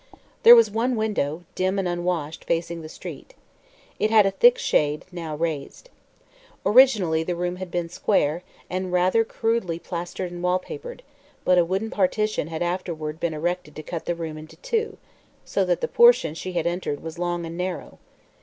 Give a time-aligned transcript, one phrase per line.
[0.41, 3.35] There was one window, dim and unwashed, facing the street.
[3.99, 5.91] It had a thick shade, now raised.
[6.65, 11.03] Originally the room had been square, and rather crudely plastered and wallpapered,
[11.45, 14.97] but a wooden partition had afterward been erected to cut the room into two,
[15.45, 17.99] so that the portion she had entered was long and narrow.